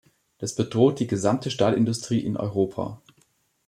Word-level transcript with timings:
Das 0.39 0.55
bedroht 0.55 0.99
die 0.99 1.05
gesamte 1.05 1.51
Stahlindustrie 1.51 2.21
in 2.25 2.35
Europa. 2.35 2.99